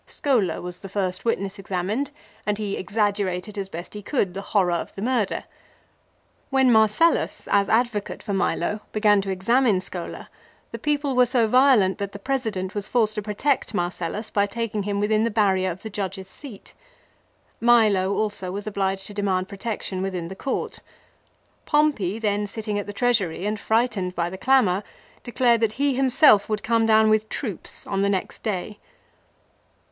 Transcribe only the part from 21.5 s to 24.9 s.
Pompey, then sitting at the Treasury and frightened by the clamour,